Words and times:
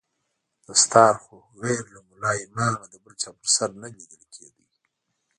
دستار 0.67 1.15
خو 1.23 1.35
غير 1.61 1.83
له 1.93 1.99
ملا 2.09 2.31
امامه 2.45 2.85
د 2.89 2.93
بل 3.03 3.13
چا 3.21 3.29
پر 3.39 3.47
سر 3.55 3.69
نه 3.81 3.87
ليدل 3.95 4.23
کېده. 4.33 4.63